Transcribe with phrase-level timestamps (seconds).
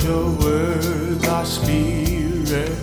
[0.00, 2.78] Lord, your spirit.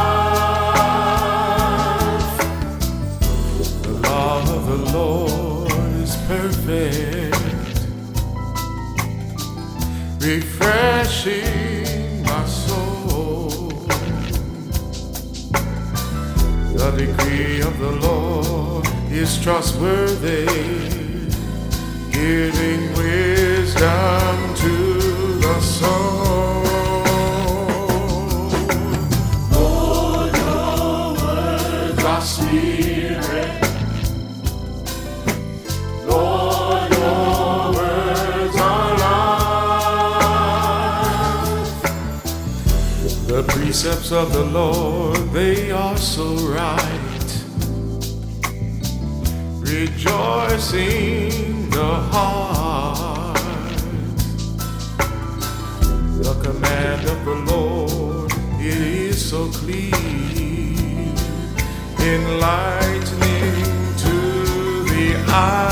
[3.83, 7.38] The law of the Lord is perfect,
[10.29, 13.49] refreshing my soul.
[16.77, 20.45] The decree of the Lord is trustworthy,
[22.13, 24.75] giving wisdom to
[25.41, 26.28] the soul.
[42.99, 47.45] The precepts of the Lord, they are so right.
[49.61, 51.31] Rejoicing
[51.71, 53.39] the heart.
[56.23, 59.95] The command of the Lord, it is so clear,
[62.01, 63.65] enlightening
[63.99, 64.17] to
[64.91, 65.68] the eye.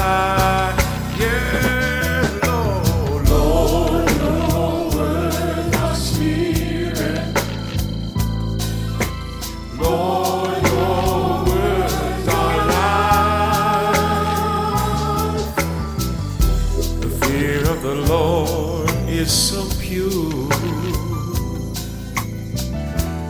[18.09, 20.49] Lord is so pure,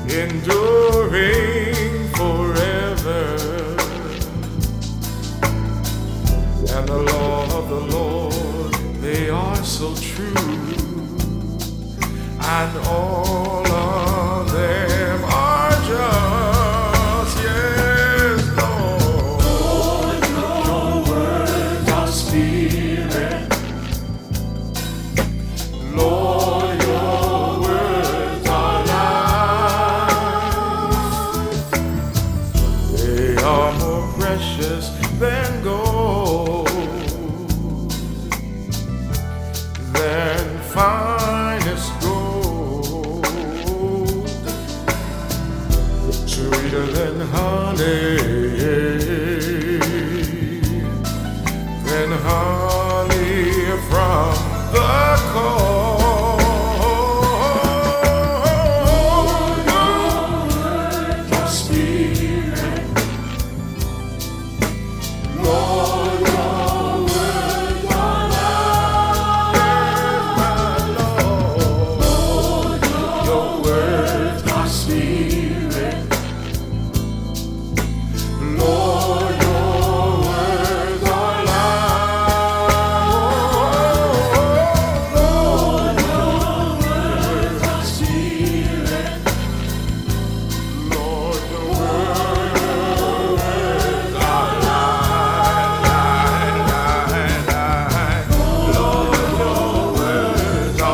[0.08, 1.74] enduring
[2.14, 3.36] forever.
[6.74, 10.34] And the law of the Lord, they are so true,
[12.38, 13.45] and all
[46.76, 48.16] sweeter than honey,
[51.84, 54.34] than honey from
[54.72, 55.65] the cold.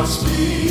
[0.03, 0.62] nós.